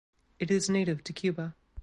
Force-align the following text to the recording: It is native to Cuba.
It 0.39 0.49
is 0.49 0.67
native 0.67 1.03
to 1.03 1.13
Cuba. 1.13 1.53